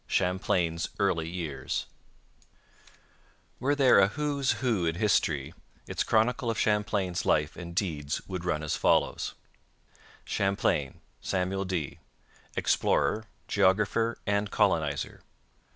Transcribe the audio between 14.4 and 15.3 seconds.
colonizer.